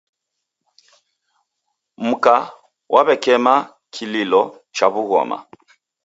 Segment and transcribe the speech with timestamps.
[2.07, 2.35] Mka
[2.93, 3.55] wakema
[3.93, 4.41] kililo
[4.75, 5.37] cha w'ughoma